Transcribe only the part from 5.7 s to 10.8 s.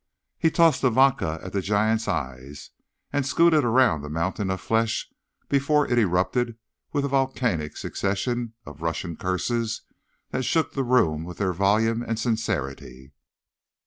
it erupted with a volcanic succession of Russian curses that shook